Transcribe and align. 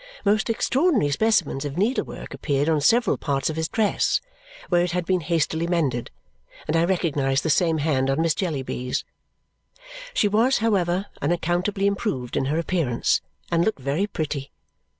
Most 0.25 0.49
extraordinary 0.49 1.11
specimens 1.11 1.63
of 1.63 1.77
needlework 1.77 2.33
appeared 2.33 2.67
on 2.67 2.81
several 2.81 3.19
parts 3.19 3.51
of 3.51 3.55
his 3.55 3.67
dress, 3.69 4.19
where 4.69 4.83
it 4.83 4.93
had 4.93 5.05
been 5.05 5.19
hastily 5.19 5.67
mended, 5.67 6.09
and 6.67 6.75
I 6.75 6.85
recognized 6.85 7.43
the 7.43 7.51
same 7.51 7.77
hand 7.77 8.09
on 8.09 8.19
Miss 8.19 8.33
Jellyby's. 8.33 9.05
She 10.15 10.27
was, 10.27 10.57
however, 10.57 11.05
unaccountably 11.21 11.85
improved 11.85 12.35
in 12.35 12.45
her 12.45 12.57
appearance 12.57 13.21
and 13.51 13.63
looked 13.63 13.77
very 13.79 14.07
pretty. 14.07 14.51